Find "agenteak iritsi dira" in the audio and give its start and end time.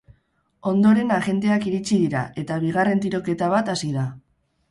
1.17-2.23